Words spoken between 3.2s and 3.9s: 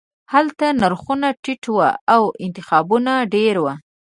ډیر وو